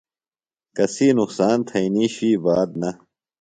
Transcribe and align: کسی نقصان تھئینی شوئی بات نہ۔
کسی 0.77 1.07
نقصان 1.19 1.57
تھئینی 1.67 2.05
شوئی 2.15 2.31
بات 2.45 2.69
نہ۔ 2.81 2.89